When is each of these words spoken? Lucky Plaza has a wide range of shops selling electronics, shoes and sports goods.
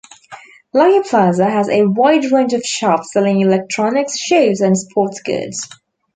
Lucky 0.73 1.07
Plaza 1.07 1.47
has 1.47 1.69
a 1.69 1.85
wide 1.85 2.31
range 2.31 2.53
of 2.53 2.63
shops 2.63 3.13
selling 3.13 3.39
electronics, 3.41 4.17
shoes 4.17 4.59
and 4.59 4.75
sports 4.75 5.21
goods. 5.21 5.67